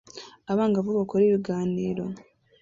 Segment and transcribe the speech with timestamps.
[0.51, 2.05] Abangavu bakora ibiganiro